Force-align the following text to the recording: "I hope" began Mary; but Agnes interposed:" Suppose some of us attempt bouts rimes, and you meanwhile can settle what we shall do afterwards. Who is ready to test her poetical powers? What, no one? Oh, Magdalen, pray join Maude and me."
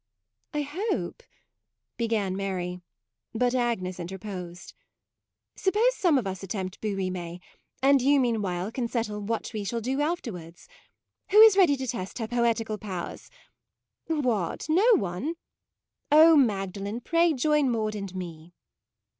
"I 0.55 0.63
hope" 0.63 1.21
began 1.99 2.35
Mary; 2.35 2.81
but 3.35 3.53
Agnes 3.53 3.99
interposed:" 3.99 4.73
Suppose 5.55 5.93
some 5.95 6.17
of 6.17 6.25
us 6.25 6.41
attempt 6.41 6.81
bouts 6.81 6.95
rimes, 6.97 7.39
and 7.83 8.01
you 8.01 8.19
meanwhile 8.19 8.71
can 8.71 8.87
settle 8.87 9.21
what 9.21 9.53
we 9.53 9.63
shall 9.63 9.79
do 9.79 10.01
afterwards. 10.01 10.67
Who 11.29 11.39
is 11.41 11.55
ready 11.55 11.77
to 11.77 11.85
test 11.85 12.17
her 12.17 12.27
poetical 12.27 12.79
powers? 12.79 13.29
What, 14.07 14.65
no 14.67 14.95
one? 14.95 15.35
Oh, 16.11 16.35
Magdalen, 16.35 17.01
pray 17.01 17.33
join 17.33 17.69
Maude 17.69 17.93
and 17.93 18.15
me." 18.15 18.55